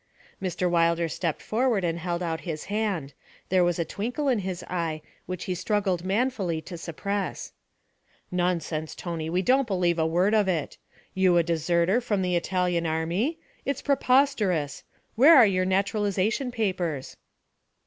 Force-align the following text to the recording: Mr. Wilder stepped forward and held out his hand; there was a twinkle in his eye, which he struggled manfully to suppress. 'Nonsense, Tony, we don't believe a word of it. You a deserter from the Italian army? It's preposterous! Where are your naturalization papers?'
Mr. 0.41 0.67
Wilder 0.67 1.07
stepped 1.07 1.43
forward 1.43 1.83
and 1.83 1.99
held 1.99 2.23
out 2.23 2.41
his 2.41 2.63
hand; 2.73 3.13
there 3.49 3.63
was 3.63 3.77
a 3.77 3.85
twinkle 3.85 4.29
in 4.29 4.39
his 4.39 4.63
eye, 4.63 4.99
which 5.27 5.43
he 5.43 5.53
struggled 5.53 6.03
manfully 6.03 6.59
to 6.59 6.75
suppress. 6.75 7.53
'Nonsense, 8.31 8.95
Tony, 8.95 9.29
we 9.29 9.43
don't 9.43 9.67
believe 9.67 9.99
a 9.99 10.07
word 10.07 10.33
of 10.33 10.47
it. 10.47 10.79
You 11.13 11.37
a 11.37 11.43
deserter 11.43 12.01
from 12.01 12.23
the 12.23 12.35
Italian 12.35 12.87
army? 12.87 13.37
It's 13.63 13.83
preposterous! 13.83 14.81
Where 15.13 15.37
are 15.37 15.45
your 15.45 15.65
naturalization 15.65 16.49
papers?' 16.49 17.15